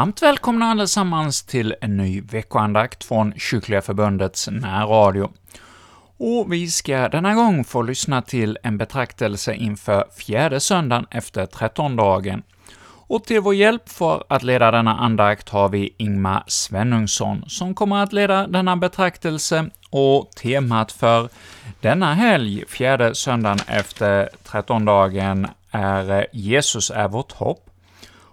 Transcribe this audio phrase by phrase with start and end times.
[0.00, 5.30] varmt välkomna allesammans till en ny veckoandakt från Kyrkliga Förbundets närradio.
[6.16, 12.42] Och vi ska denna gång få lyssna till en betraktelse inför fjärde söndagen efter trettondagen.
[12.82, 18.02] Och till vår hjälp för att leda denna andakt har vi Ingmar Svenungsson, som kommer
[18.02, 21.28] att leda denna betraktelse, och temat för
[21.80, 27.69] denna helg, fjärde söndagen efter trettondagen, är ”Jesus är vårt hopp”.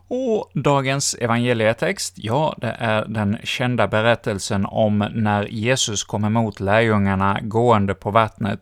[0.10, 7.40] Och dagens evangelietext, ja, det är den kända berättelsen om när Jesus kom emot lärjungarna
[7.42, 8.60] gående på vattnet,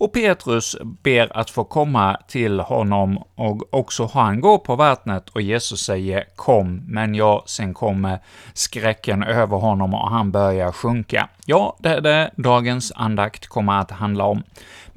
[0.00, 5.42] och Petrus ber att få komma till honom, och också han går på vattnet, och
[5.42, 8.18] Jesus säger ”Kom”, men ja, sen kommer
[8.54, 11.28] skräcken över honom och han börjar sjunka.
[11.46, 14.42] Ja, det är det dagens andakt kommer att handla om.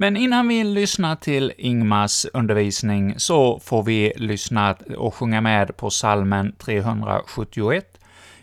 [0.02, 5.90] Men innan vi lyssnar till Ingmars undervisning så får vi lyssna och sjunga med på
[5.90, 7.98] salmen 371.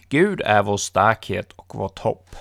[0.09, 2.35] Gud är vår starkhet och vårt hopp.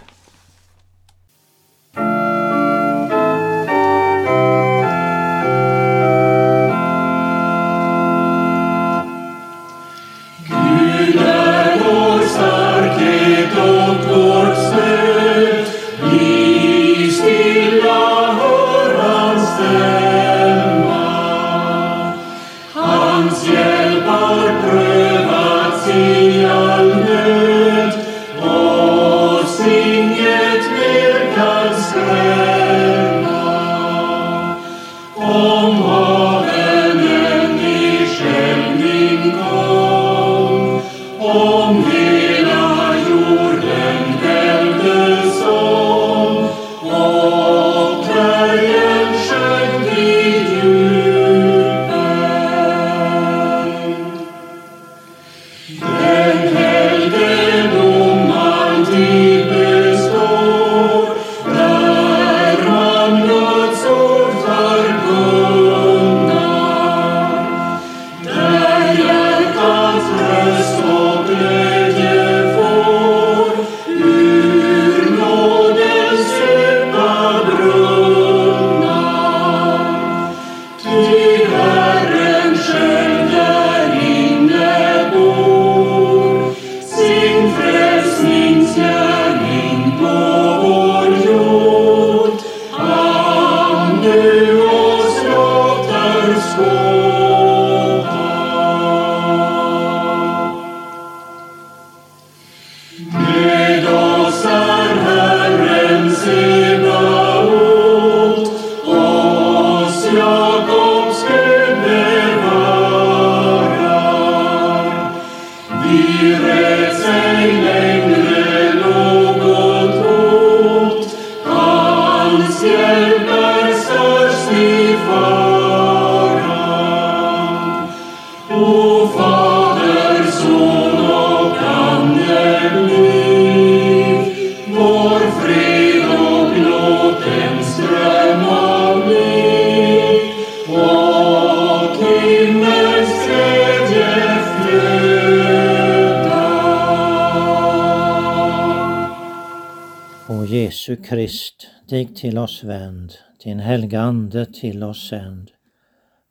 [151.08, 153.12] Krist, dig till oss vänd,
[153.44, 155.50] din helga Ande till oss sänd.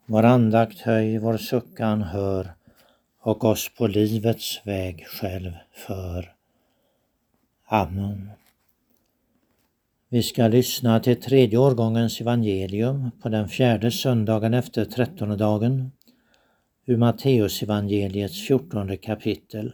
[0.05, 2.53] Vår andakt höj, vår suckan hör
[3.21, 6.33] och oss på livets väg själv för.
[7.65, 8.29] Amen.
[10.09, 15.91] Vi ska lyssna till tredje årgångens evangelium på den fjärde söndagen efter trettondagen
[16.85, 19.73] ur Matteusevangeliets fjortonde kapitel.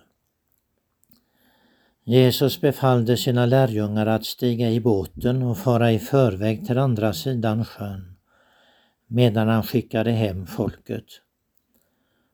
[2.05, 7.65] Jesus befallde sina lärjungar att stiga i båten och fara i förväg till andra sidan
[7.65, 8.15] sjön,
[9.07, 11.05] medan han skickade hem folket.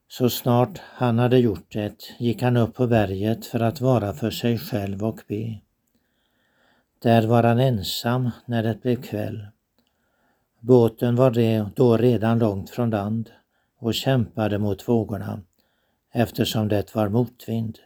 [0.07, 4.31] Så snart han hade gjort det gick han upp på berget för att vara för
[4.31, 5.60] sig själv och be.
[7.00, 9.48] Där var han ensam när det blev kväll.
[10.60, 13.30] Båten var då redan långt från land
[13.80, 15.42] och kämpade mot vågorna
[16.13, 17.80] eftersom det var motvind.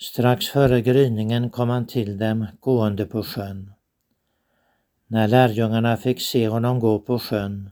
[0.00, 3.72] Strax före gryningen kom han till dem gående på sjön.
[5.06, 7.70] När lärjungarna fick se honom gå på sjön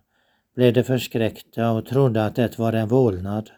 [0.55, 3.51] blev de förskräckta och trodde att det var en vålnad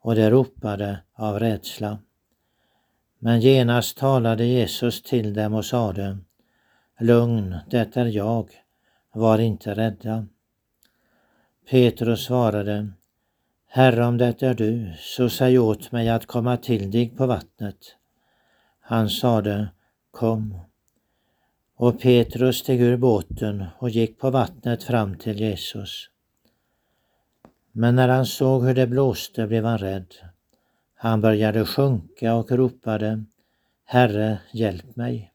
[0.00, 1.98] och de ropade av rädsla.
[3.18, 6.18] Men genast talade Jesus till dem och sade
[7.00, 8.50] Lugn, det är jag,
[9.12, 10.26] var inte rädda.
[11.70, 12.92] Petrus svarade
[13.74, 17.76] Herre, om det är du, så säg åt mig att komma till dig på vattnet.
[18.80, 19.68] Han sade,
[20.10, 20.58] kom.
[21.76, 26.08] Och Petrus steg ur båten och gick på vattnet fram till Jesus.
[27.72, 30.14] Men när han såg hur det blåste blev han rädd.
[30.94, 33.24] Han började sjunka och ropade,
[33.84, 35.32] Herre, hjälp mig.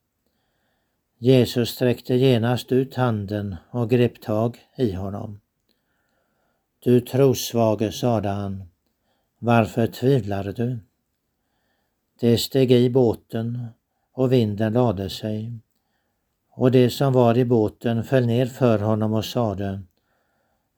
[1.18, 5.40] Jesus sträckte genast ut handen och grep tag i honom.
[6.80, 8.64] Du trosvage, sade han,
[9.40, 10.80] varför tvivlar du?
[12.20, 13.68] Det steg i båten
[14.12, 15.60] och vinden lade sig
[16.58, 19.82] och det som var i båten föll ner för honom och sade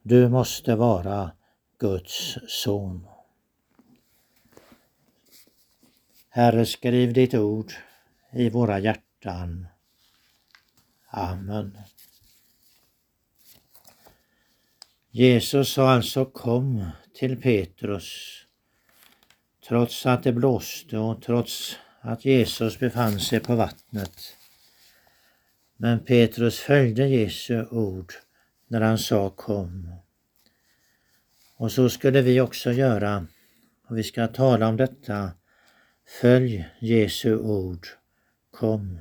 [0.01, 1.31] Du måste vara
[1.78, 3.07] Guds son.
[6.30, 7.74] Herre, skriv ditt ord
[8.31, 9.68] i våra hjärtan.
[11.07, 11.78] Amen.
[15.11, 18.39] Jesus sa alltså kom till Petrus
[19.67, 24.35] trots att det blåste och trots att Jesus befann sig på vattnet.
[25.77, 28.13] Men Petrus följde Jesu ord
[28.67, 29.94] när han sa kom.
[31.56, 33.27] Och så skulle vi också göra.
[33.88, 35.31] Och vi ska tala om detta.
[36.21, 37.88] Följ Jesu ord.
[38.51, 39.00] Kom.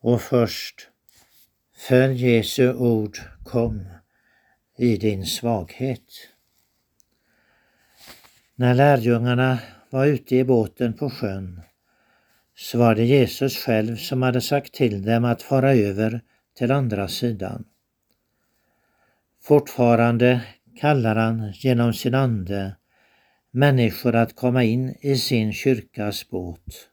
[0.00, 0.88] Och först,
[1.76, 3.18] följ Jesu ord.
[3.44, 3.99] Kom
[4.80, 6.28] i din svaghet.
[8.54, 9.58] När lärjungarna
[9.90, 11.62] var ute i båten på sjön
[12.56, 16.20] så var det Jesus själv som hade sagt till dem att fara över
[16.58, 17.64] till andra sidan.
[19.42, 20.40] Fortfarande
[20.76, 22.76] kallar han genom sin ande
[23.50, 26.88] människor att komma in i sin kyrkas båt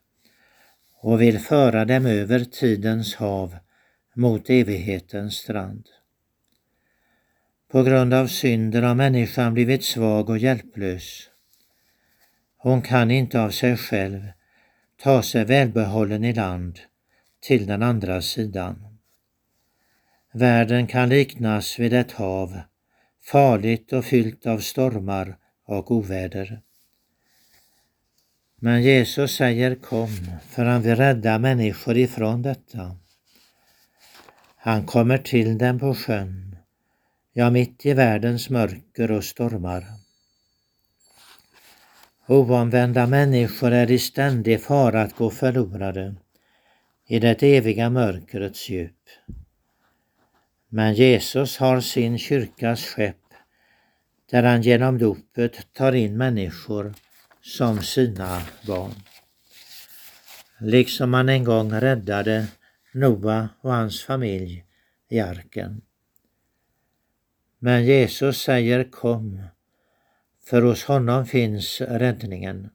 [1.01, 3.57] och vill föra dem över tidens hav
[4.15, 5.87] mot evighetens strand.
[7.71, 11.29] På grund av synden har människan blivit svag och hjälplös.
[12.57, 14.27] Hon kan inte av sig själv
[15.03, 16.79] ta sig välbehållen i land
[17.41, 18.97] till den andra sidan.
[20.33, 22.59] Världen kan liknas vid ett hav,
[23.23, 26.61] farligt och fyllt av stormar och oväder.
[28.59, 30.09] Men Jesus säger kom,
[30.49, 32.97] för han vill rädda människor ifrån detta.
[34.55, 36.46] Han kommer till dem på sjön,
[37.37, 39.85] ja mitt i världens mörker och stormar.
[42.27, 46.15] Oomvända människor är i ständig fara att gå förlorade
[47.07, 49.03] i det eviga mörkrets djup.
[50.69, 53.25] Men Jesus har sin kyrkas skepp
[54.31, 56.93] där han genom dopet tar in människor
[57.41, 58.93] som sina barn.
[60.59, 62.47] Liksom han en gång räddade
[62.93, 64.65] Noa och hans familj
[65.09, 65.81] i arken.
[67.59, 69.41] Men Jesus säger kom
[70.43, 72.69] för hos honom finns räddningen.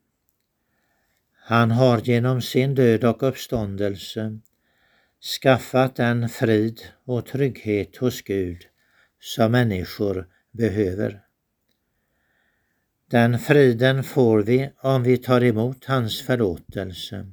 [1.45, 4.39] Han har genom sin död och uppståndelse
[5.43, 8.63] skaffat den frid och trygghet hos Gud
[9.21, 11.23] som människor behöver.
[13.11, 17.27] Den friden får vi om vi tar emot hans förlåtelse.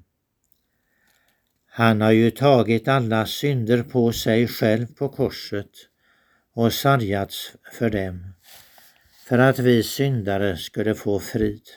[1.68, 5.89] Han har ju tagit alla synder på sig själv på korset
[6.60, 8.34] och sargats för dem
[9.28, 11.70] för att vi syndare skulle få frid.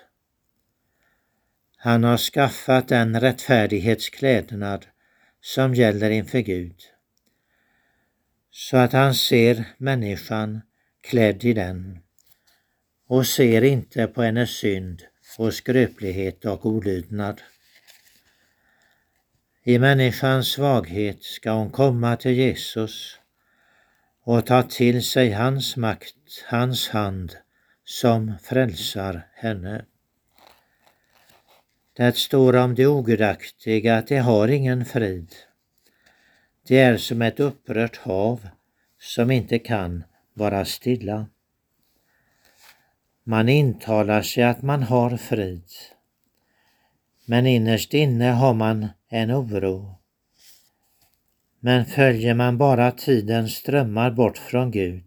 [1.77, 4.87] Han har skaffat den rättfärdighetsklädnad
[5.41, 6.81] som gäller inför Gud,
[8.51, 10.61] så att han ser människan
[11.01, 11.99] klädd i den
[13.07, 15.03] och ser inte på hennes synd
[15.39, 17.43] och skröplighet och olydnad.
[19.65, 23.19] I människans svaghet ska hon komma till Jesus
[24.25, 27.37] och ta till sig hans makt, hans hand
[27.85, 29.85] som frälsar henne.
[31.97, 35.35] Det står om de ogudaktiga att de har ingen frid.
[36.67, 38.49] Det är som ett upprört hav
[39.01, 41.27] som inte kan vara stilla.
[43.25, 45.65] Man intalar sig att man har frid,
[47.27, 50.02] men innerst inne har man en oro.
[51.65, 55.05] Men följer man bara tidens strömmar bort från Gud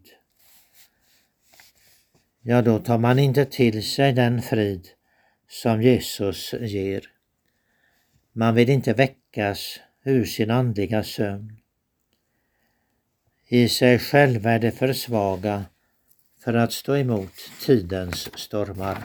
[2.48, 4.88] ja då tar man inte till sig den frid
[5.48, 7.02] som Jesus ger.
[8.32, 11.56] Man vill inte väckas ur sin andliga sömn.
[13.48, 15.64] I sig själva är det för svaga
[16.44, 18.98] för att stå emot tidens stormar.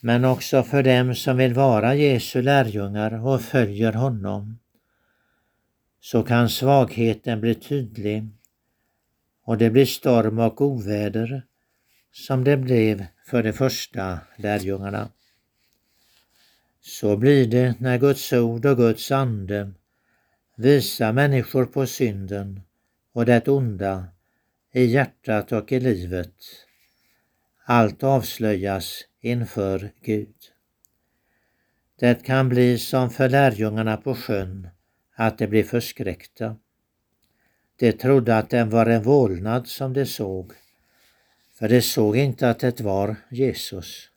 [0.00, 4.58] Men också för dem som vill vara Jesu lärjungar och följer honom
[6.00, 8.28] så kan svagheten bli tydlig
[9.44, 11.46] och det blir storm och oväder
[12.12, 15.10] som det blev för de första lärjungarna.
[16.80, 19.72] Så blir det när Guds ord och Guds ande
[20.56, 22.60] visar människor på synden
[23.12, 24.04] och det onda
[24.72, 26.34] i hjärtat och i livet.
[27.64, 30.34] Allt avslöjas inför Gud.
[31.98, 34.68] Det kan bli som för lärjungarna på sjön,
[35.20, 36.56] att de blev förskräckta.
[37.76, 40.52] De trodde att den var en vålnad som de såg,
[41.54, 44.10] för de såg inte att det var Jesus.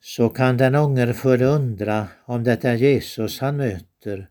[0.00, 4.28] Så kan den ångerfulle undra om det är Jesus han möter,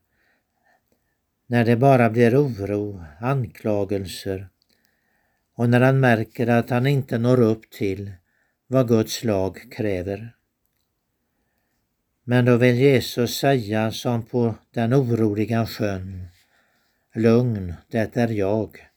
[1.48, 4.50] när det bara blir oro, anklagelser
[5.56, 8.12] och när han märker att han inte når upp till
[8.68, 10.36] vad Guds lag kräver.
[12.28, 16.28] Men då vill Jesus säga som på den oroliga sjön.
[17.16, 18.88] Lugn, det är jag.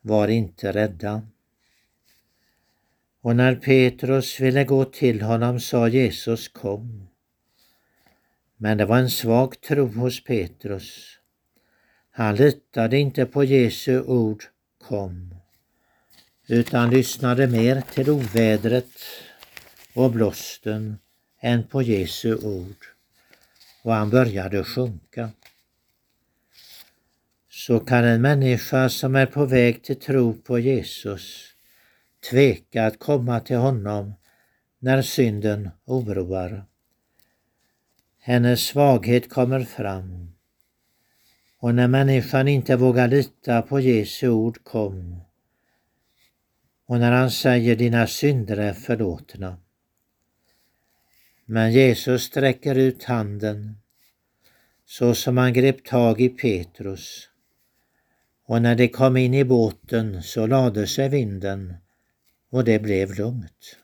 [0.00, 1.22] Var inte rädda.
[3.20, 7.08] Och när Petrus ville gå till honom sa Jesus kom.
[8.56, 11.18] Men det var en svag tro hos Petrus.
[12.10, 14.44] Han litade inte på Jesu ord
[14.88, 15.34] kom,
[16.48, 18.92] utan lyssnade mer till ovädret
[19.94, 20.98] och blåsten
[21.44, 22.84] än på Jesu ord
[23.82, 25.30] och han började sjunka.
[27.50, 31.54] Så kan en människa som är på väg till tro på Jesus
[32.30, 34.14] tveka att komma till honom
[34.78, 36.64] när synden oroar.
[38.18, 40.32] Hennes svaghet kommer fram
[41.58, 45.20] och när människan inte vågar lita på Jesu ord kom
[46.86, 49.56] och när han säger dina synder är förlåtna
[51.44, 53.76] men Jesus sträcker ut handen
[54.86, 57.28] så som han grep tag i Petrus.
[58.46, 61.74] Och när de kom in i båten så lade sig vinden
[62.50, 63.76] och det blev lugnt.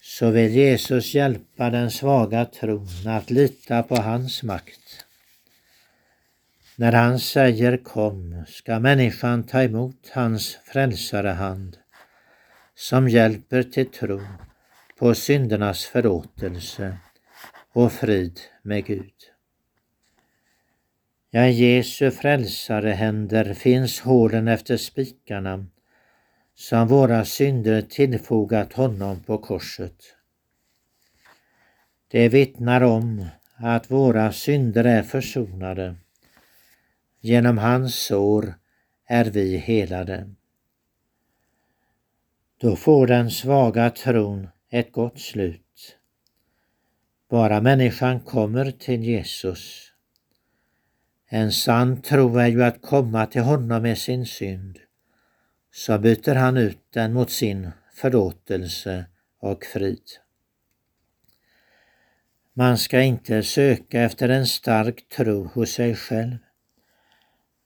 [0.00, 5.04] Så vill Jesus hjälpa den svaga tron att lita på hans makt.
[6.76, 11.76] När han säger kom ska människan ta emot hans frälsarehand
[12.74, 14.20] som hjälper till tro
[14.98, 16.96] på syndernas förlåtelse
[17.72, 19.14] och frid med Gud.
[21.30, 25.66] Ja, i Jesu frälsare händer finns hålen efter spikarna
[26.54, 30.14] som våra synder tillfogat honom på korset.
[32.08, 33.26] Det vittnar om
[33.56, 35.96] att våra synder är försonade.
[37.20, 38.54] Genom hans sår
[39.06, 40.34] är vi helade.
[42.60, 45.96] Då får den svaga tron ett gott slut.
[47.30, 49.92] Bara människan kommer till Jesus.
[51.26, 54.78] En sann tro är ju att komma till honom med sin synd.
[55.72, 59.04] Så byter han ut den mot sin förlåtelse
[59.40, 60.02] och frid.
[62.54, 66.36] Man ska inte söka efter en stark tro hos sig själv,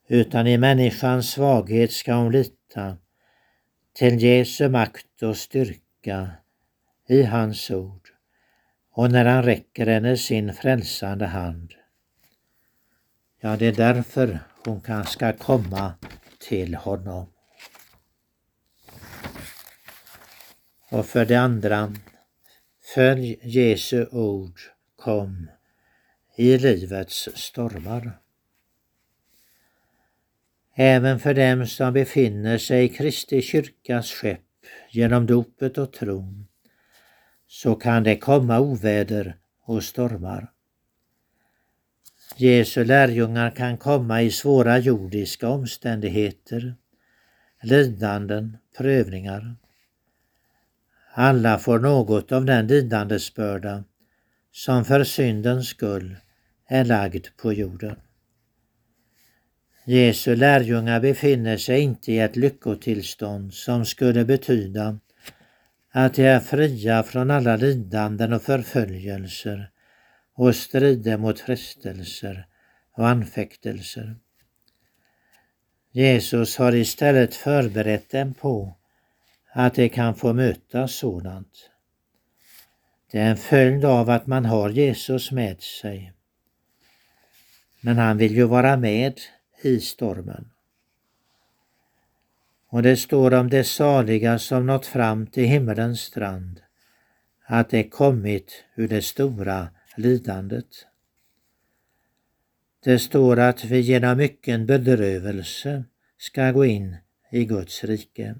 [0.09, 2.97] utan i människans svaghet ska hon lita
[3.92, 6.30] till Jesu makt och styrka
[7.12, 8.09] i hans ord
[8.90, 11.75] och när han räcker henne sin frälsande hand.
[13.40, 15.95] Ja, det är därför hon kan ska komma
[16.38, 17.26] till honom.
[20.90, 21.95] Och för det andra,
[22.95, 24.61] följ Jesu ord,
[24.97, 25.50] kom
[26.37, 28.19] i livets stormar.
[30.75, 34.40] Även för dem som befinner sig i Kristi kyrkas skepp
[34.90, 36.47] genom dopet och tron
[37.52, 40.50] så kan det komma oväder och stormar.
[42.37, 46.75] Jesu lärjungar kan komma i svåra jordiska omständigheter,
[47.62, 49.56] lidanden, prövningar.
[51.14, 53.85] Alla får något av den lidandesbörda
[54.52, 56.16] som för syndens skull
[56.68, 57.97] är lagd på jorden.
[59.85, 64.99] Jesu lärjungar befinner sig inte i ett lyckotillstånd som skulle betyda
[65.93, 69.71] att de är fria från alla lidanden och förföljelser
[70.35, 72.47] och strider mot frestelser
[72.93, 74.17] och anfäktelser.
[75.91, 78.77] Jesus har istället förberett dem på
[79.53, 81.71] att de kan få möta sådant.
[83.11, 86.13] Det är en följd av att man har Jesus med sig.
[87.81, 89.21] Men han vill ju vara med
[89.63, 90.51] i stormen.
[92.73, 96.61] Och det står om de saliga som nått fram till himmelens strand,
[97.47, 100.67] att de kommit ur det stora lidandet.
[102.85, 105.85] Det står att vi genom mycken bedrövelse
[106.19, 106.97] ska gå in
[107.31, 108.35] i Guds rike.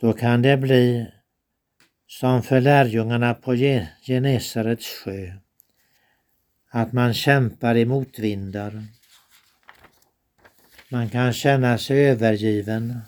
[0.00, 1.06] Då kan det bli
[2.06, 3.54] som för lärjungarna på
[4.02, 5.32] Genesarets sjö,
[6.70, 8.82] att man kämpar i motvindar.
[10.94, 13.00] Man kan känna sig övergiven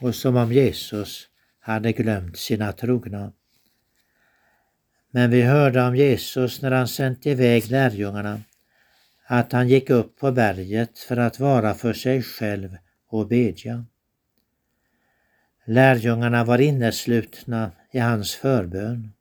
[0.00, 1.28] och som om Jesus
[1.60, 3.32] hade glömt sina trogna.
[5.10, 8.40] Men vi hörde om Jesus när han sänt iväg lärjungarna
[9.26, 12.76] att han gick upp på berget för att vara för sig själv
[13.08, 13.84] och bedja.
[15.64, 19.12] Lärjungarna var inneslutna i hans förbön.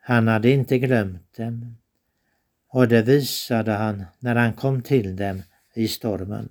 [0.00, 1.76] Han hade inte glömt dem
[2.68, 5.42] och det visade han när han kom till dem
[5.74, 6.48] i stormen.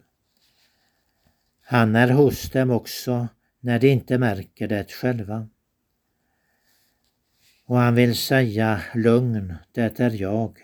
[1.69, 3.27] Han är hos dem också
[3.59, 5.47] när de inte märker det själva.
[7.65, 10.57] Och han vill säga lugn, det är jag.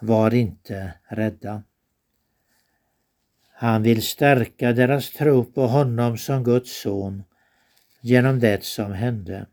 [0.00, 1.62] Var inte rädda.
[3.52, 7.24] Han vill stärka deras tro på honom som Guds son
[8.00, 9.46] genom det som hände.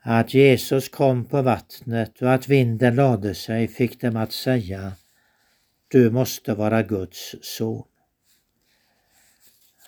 [0.00, 4.92] Att Jesus kom på vattnet och att vinden lade sig fick dem att säga
[5.88, 7.84] Du måste vara Guds son.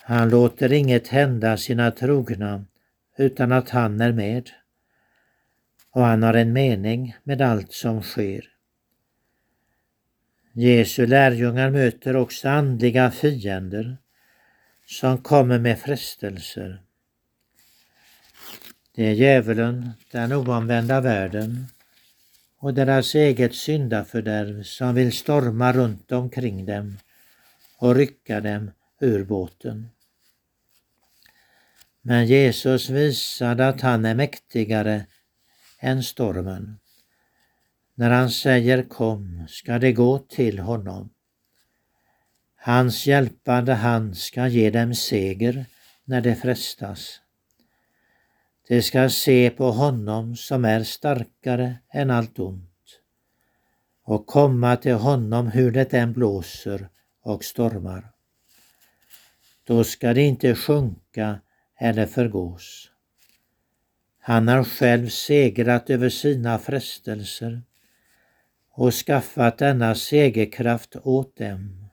[0.09, 2.65] Han låter inget hända sina trogna
[3.17, 4.51] utan att han är med.
[5.91, 8.45] Och han har en mening med allt som sker.
[10.53, 13.97] Jesu lärjungar möter också andliga fiender
[14.87, 16.83] som kommer med frestelser.
[18.95, 21.67] Det är djävulen, den oomvända världen
[22.59, 26.99] och deras eget syndafördärv som vill storma runt omkring dem
[27.79, 29.89] och rycka dem ur båten.
[32.09, 35.07] Men Jesus visade att han är mäktigare
[35.79, 36.79] än stormen.
[37.95, 41.11] När han säger kom ska det gå till honom.
[42.57, 45.67] Hans hjälpande hand ska ge dem seger
[46.05, 47.21] när de frestas.
[48.69, 53.01] De ska se på honom som är starkare än allt ont
[54.05, 56.89] och komma till honom hur det än blåser
[57.23, 58.11] och stormar.
[59.65, 61.41] Då ska de inte sjunka
[61.79, 62.91] eller förgås.
[64.21, 67.63] Han har själv segrat över sina frestelser
[68.71, 71.89] och skaffat denna segerkraft åt dem.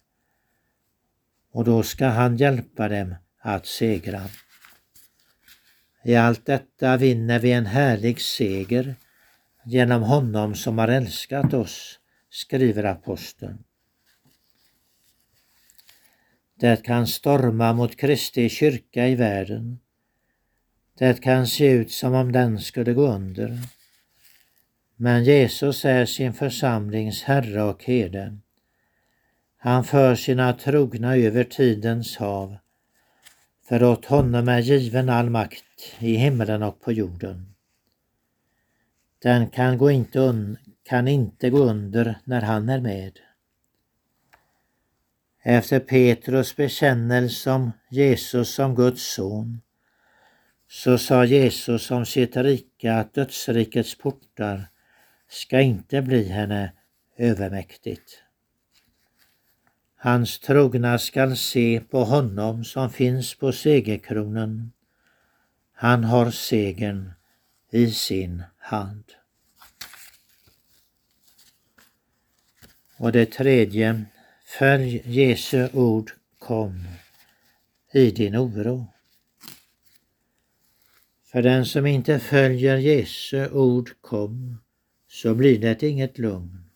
[1.52, 4.22] Och då ska han hjälpa dem att segra.
[6.04, 8.96] I allt detta vinner vi en härlig seger
[9.66, 13.64] genom honom som har älskat oss, skriver aposteln.
[16.60, 19.80] Det kan storma mot Kristi kyrka i världen.
[20.98, 23.60] Det kan se ut som om den skulle gå under.
[24.96, 28.38] Men Jesus är sin församlings Herre och herde.
[29.58, 32.58] Han för sina trogna över tidens hav.
[33.68, 37.56] För åt honom är given all makt i himlen och på jorden.
[39.20, 43.20] Den kan, gå inte kan inte gå under när han är med.
[45.48, 49.62] Efter Petrus bekännelse om Jesus som Guds son
[50.68, 54.68] så sa Jesus om sitt rike att dödsrikets portar
[55.30, 56.74] ska inte bli henne
[57.18, 58.24] övermäktigt.
[59.96, 64.72] Hans trogna skall se på honom som finns på segerkronan.
[65.74, 67.14] Han har segern
[67.72, 69.04] i sin hand.
[72.98, 74.06] Och det tredje,
[74.58, 76.88] följ Jesu ord kom
[77.94, 78.88] i din oro.
[81.26, 84.58] För den som inte följer Jesu ord kom
[85.08, 86.70] så blir det inget lugn.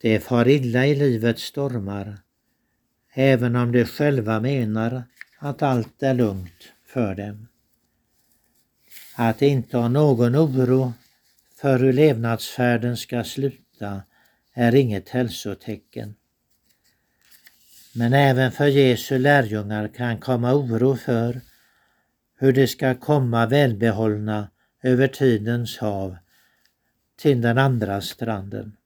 [0.00, 2.18] Det far illa i livets stormar,
[3.12, 5.02] även om de själva menar
[5.38, 7.48] att allt är lugnt för dem.
[9.16, 10.92] Att inte ha någon oro
[11.60, 14.02] för hur levnadsfärden ska sluta
[14.52, 16.14] är inget hälsotecken.
[17.98, 21.40] Men även för Jesu lärjungar kan komma oro för
[22.38, 24.50] hur de ska komma välbehållna
[24.82, 26.16] över tidens hav
[27.16, 28.76] till den andra stranden.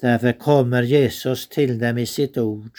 [0.00, 2.78] Därför kommer Jesus till dem i sitt ord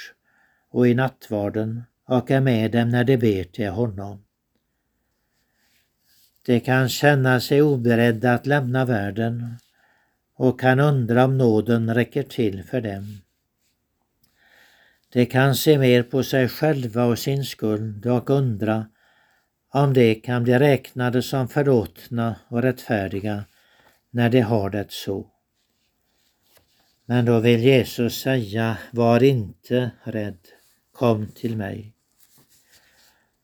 [0.69, 4.23] och i nattvarden och är med dem när de ber till honom.
[6.45, 9.55] De kan känna sig oberedda att lämna världen
[10.35, 13.21] och kan undra om nåden räcker till för dem.
[15.17, 18.85] De kan se mer på sig själva och sin skuld och undra
[19.73, 23.45] om de kan bli räknade som förlåtna och rättfärdiga
[24.11, 25.27] när de har det så.
[27.05, 30.47] Men då vill Jesus säga, var inte rädd,
[30.91, 31.93] kom till mig.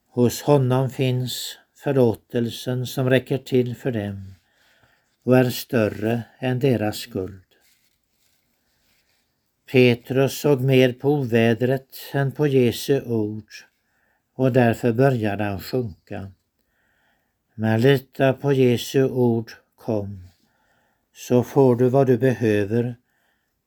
[0.08, 4.34] Hos honom finns förlåtelsen som räcker till för dem
[5.24, 7.43] och är större än deras skuld.
[9.72, 13.48] Petrus såg mer på ovädret än på Jesu ord
[14.34, 16.30] och därför började han sjunka.
[17.54, 20.28] Men lita på Jesu ord kom,
[21.14, 22.96] så får du vad du behöver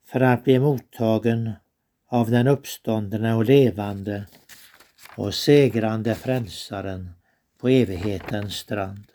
[0.05, 1.51] för att bli mottagen
[2.07, 4.25] av den uppståndne och levande
[5.15, 7.09] och segrande frälsaren
[7.57, 9.07] på evighetens strand.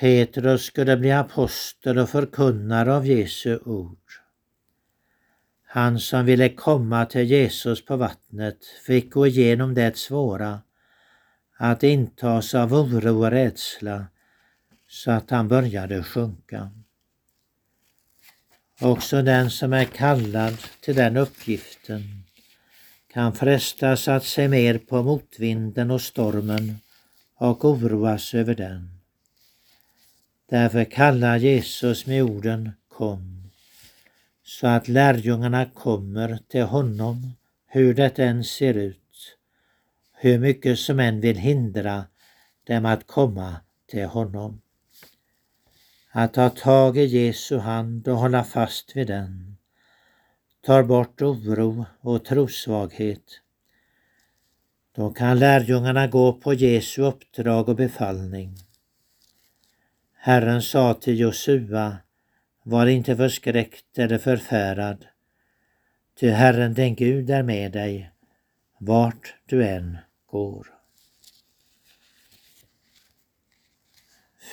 [0.00, 4.05] Petrus skulle bli apostel och förkunnare av Jesu ord.
[5.76, 10.60] Han som ville komma till Jesus på vattnet fick gå igenom det svåra
[11.56, 14.06] att intas av oro och rädsla
[14.88, 16.70] så att han började sjunka.
[18.80, 22.02] Också den som är kallad till den uppgiften
[23.12, 26.76] kan frestas att se mer på motvinden och stormen
[27.38, 29.00] och oroas över den.
[30.50, 33.35] Därför kallar Jesus med orden Kom,
[34.46, 37.32] så att lärjungarna kommer till honom
[37.66, 39.36] hur det än ser ut,
[40.12, 42.04] hur mycket som än vill hindra
[42.64, 43.56] dem att komma
[43.86, 44.60] till honom.
[46.10, 49.56] Att ta tag i Jesu hand och hålla fast vid den
[50.60, 53.40] tar bort oro och trosvaghet.
[54.96, 58.56] Då kan lärjungarna gå på Jesu uppdrag och befallning.
[60.14, 61.96] Herren sa till Josua,
[62.66, 65.06] var inte förskräckt eller förfärad,
[66.20, 68.10] ty Herren din Gud är med dig,
[68.78, 70.66] vart du än går.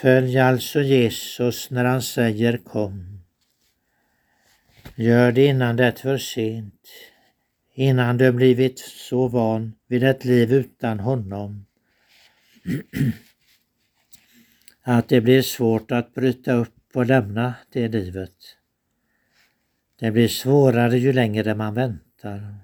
[0.02, 3.20] Följ alltså Jesus när han säger kom.
[4.96, 6.90] Gör det innan det är för sent,
[7.74, 11.66] innan du blivit så van vid ett liv utan honom
[14.82, 18.36] att det blir svårt att bryta upp och lämna det livet.
[20.00, 22.56] Det blir svårare ju längre man väntar.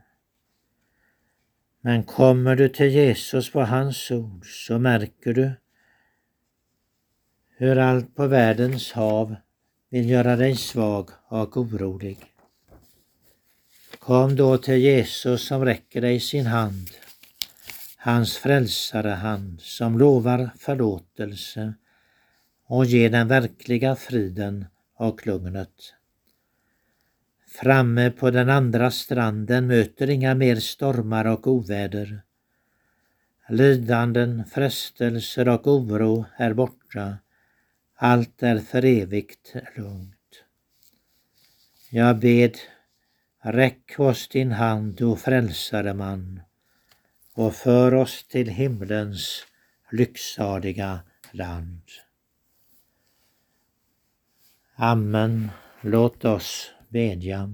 [1.82, 5.52] Men kommer du till Jesus på hans ord så märker du
[7.58, 9.36] hur allt på världens hav
[9.90, 12.18] vill göra dig svag och orolig.
[14.00, 16.90] Kom då till Jesus som räcker dig sin hand,
[17.98, 21.74] hans frälsare hand som lovar förlåtelse
[22.70, 25.94] och ge den verkliga friden och lugnet.
[27.48, 32.22] Framme på den andra stranden möter inga mer stormar och oväder.
[33.50, 37.18] Lidanden, frestelser och oro är borta
[37.96, 40.44] allt är för evigt lugnt.
[41.90, 42.58] Jag bed,
[43.44, 46.42] räck oss din hand, du frälsare man,
[47.34, 49.46] och för oss till himlens
[49.92, 51.00] lycksaliga
[51.32, 51.82] land.
[54.82, 55.52] Amen.
[55.82, 57.52] Låt oss bedja.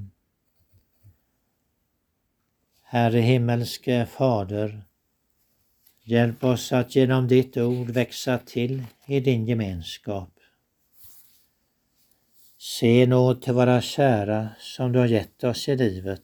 [2.83, 4.83] Herre himmelske Fader,
[6.03, 10.29] hjälp oss att genom ditt ord växa till i din gemenskap.
[12.57, 16.21] Se nåd till våra kära som du har gett oss i livet.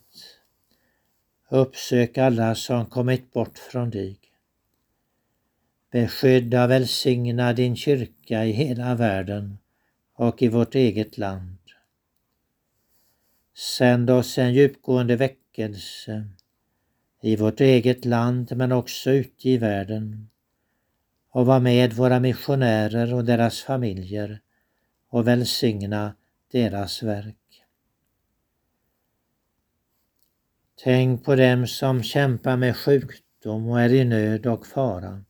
[1.49, 4.19] Uppsök alla som kommit bort från dig.
[5.91, 9.57] Beskydda och välsigna din kyrka i hela världen
[10.21, 11.57] och i vårt eget land.
[13.57, 16.27] Sänd oss en djupgående väckelse
[17.21, 20.29] i vårt eget land men också ute i världen
[21.29, 24.41] och var med våra missionärer och deras familjer
[25.09, 26.15] och välsigna
[26.51, 27.63] deras verk.
[30.83, 35.23] Tänk på dem som kämpar med sjukdom och är i nöd och fara.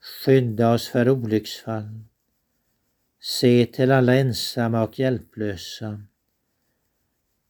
[0.00, 2.09] Skydda oss för olycksfall.
[3.22, 6.02] Se till alla ensamma och hjälplösa.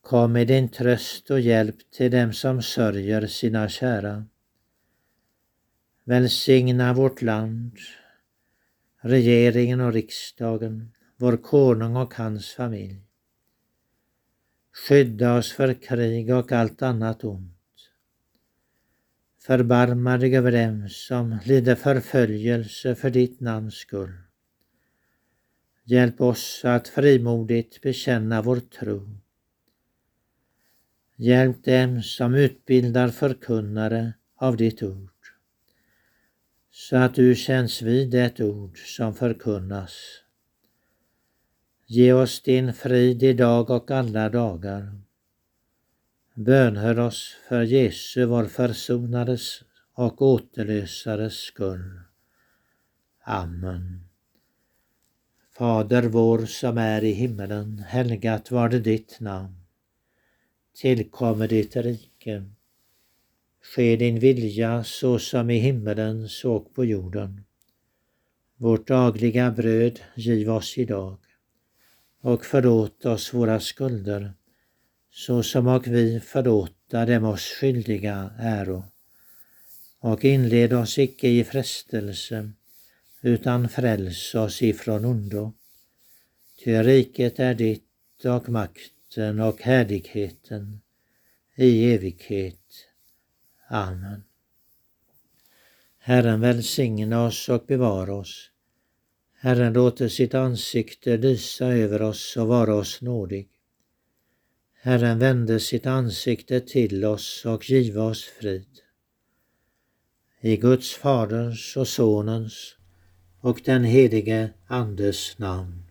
[0.01, 4.27] Kom med din tröst och hjälp till dem som sörjer sina kära.
[6.05, 7.77] Välsigna vårt land,
[9.01, 13.03] regeringen och riksdagen vår konung och hans familj.
[14.73, 17.57] Skydda oss för krig och allt annat ont.
[19.39, 24.30] Förbarma dig över dem som lider förföljelse för ditt namns skull.
[25.91, 29.17] Hjälp oss att frimodigt bekänna vår tro.
[31.17, 35.11] Hjälp dem som utbildar förkunnare av ditt ord
[36.71, 40.23] så att du känns vid det ord som förkunnas
[41.87, 45.01] Ge oss din frid idag och alla dagar.
[46.35, 49.63] Bönhör oss för Jesu, vår försonares
[49.95, 52.01] och återlösares skull.
[53.25, 54.10] Amen.
[55.61, 57.79] Fader vår som är i himmelen.
[57.79, 59.57] Helgat var det ditt namn.
[60.77, 62.45] Tillkommer ditt rike.
[63.63, 67.45] Ske din vilja så som i himmelen så på jorden.
[68.57, 71.19] Vårt dagliga bröd giv oss idag
[72.21, 74.33] och förlåt oss våra skulder
[75.11, 78.85] så som och vi förlåta dem oss skyldiga äro.
[79.99, 82.53] Och inled oss icke i frestelse
[83.23, 85.53] utan fräls oss ifrån ondo.
[86.65, 90.81] Ty riket är ditt och makten och härligheten
[91.55, 92.87] i evighet.
[93.69, 94.25] Amen.
[95.99, 98.51] Herren välsigne oss och bevara oss.
[99.33, 103.49] Herren låter sitt ansikte lysa över oss och vara oss nådig.
[104.83, 108.81] Herren vände sitt ansikte till oss och giva oss frid.
[110.41, 112.77] I Guds Faderns och Sonens
[113.41, 115.83] och den helige Andes namn.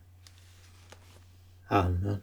[1.67, 2.21] Amen.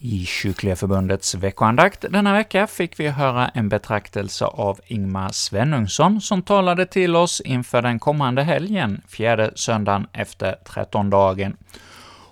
[0.00, 6.42] I Kyrkliga Förbundets veckoandakt denna vecka fick vi höra en betraktelse av Ingmar Svenungsson som
[6.42, 11.56] talade till oss inför den kommande helgen, fjärde söndagen efter trettondagen.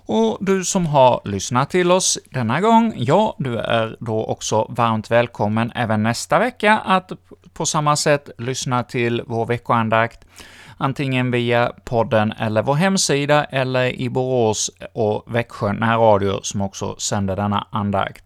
[0.07, 5.11] Och du som har lyssnat till oss denna gång, ja, du är då också varmt
[5.11, 7.11] välkommen även nästa vecka att
[7.53, 10.25] på samma sätt lyssna till vår veckoandakt
[10.77, 17.35] antingen via podden eller vår hemsida, eller i Borås och Växjö närradio som också sänder
[17.35, 18.25] denna andakt.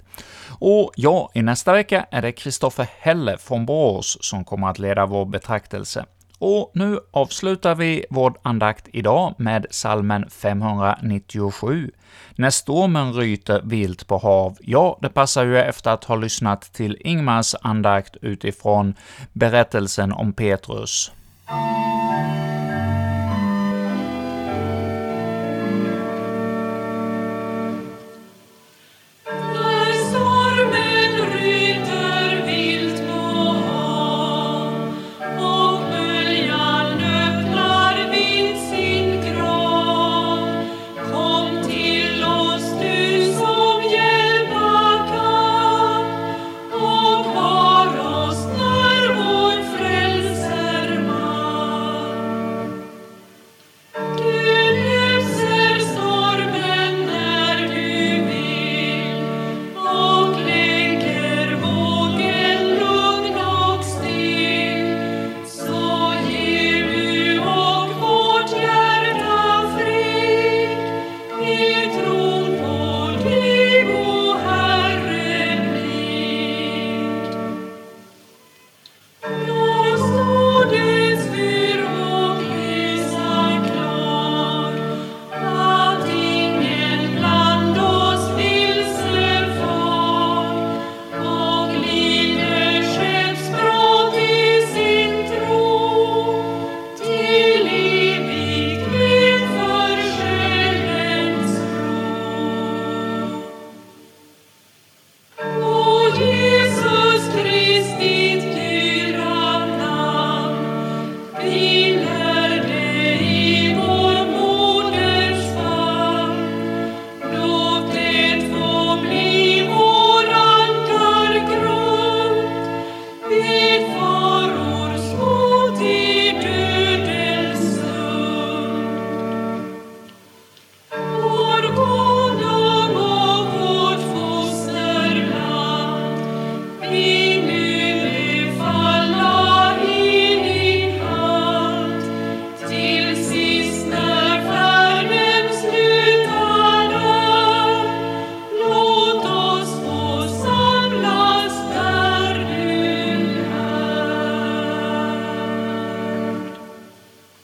[0.59, 5.05] Och ja, i nästa vecka är det Kristoffer Helle från Borås som kommer att leda
[5.05, 6.05] vår betraktelse.
[6.43, 11.91] Och nu avslutar vi vår andakt idag med salmen 597.
[12.35, 14.57] När stormen ryter vilt på hav.
[14.61, 18.93] Ja, det passar ju efter att ha lyssnat till Ingmars andakt utifrån
[19.33, 21.11] berättelsen om Petrus.